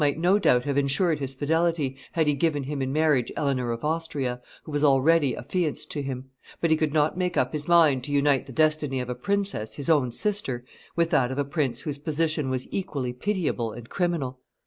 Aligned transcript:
might 0.03 0.17
no 0.17 0.39
doubt 0.39 0.63
have 0.63 0.79
insured 0.79 1.19
his 1.19 1.35
fidelity, 1.35 1.95
had 2.13 2.25
he 2.25 2.33
given 2.33 2.63
him 2.63 2.81
in 2.81 2.91
marriage 2.91 3.31
Eleanor 3.37 3.69
of 3.69 3.83
Austria, 3.85 4.41
who 4.63 4.71
was 4.71 4.83
already 4.83 5.37
affianced 5.37 5.91
to 5.91 6.01
him; 6.01 6.27
but 6.59 6.71
he 6.71 6.75
could 6.75 6.91
not 6.91 7.19
make 7.19 7.37
up 7.37 7.53
his 7.53 7.67
mind 7.67 8.03
to 8.05 8.11
unite 8.11 8.47
the 8.47 8.51
destiny 8.51 8.99
of 8.99 9.11
a 9.11 9.13
princess, 9.13 9.75
his 9.75 9.89
own 9.91 10.09
sister, 10.09 10.65
with 10.95 11.11
that 11.11 11.29
of 11.29 11.37
a 11.37 11.45
prince 11.45 11.81
whose 11.81 11.99
position 11.99 12.49
was 12.49 12.67
equally 12.71 13.13
pitiable 13.13 13.71
and 13.73 13.89
criminal. 13.89 14.39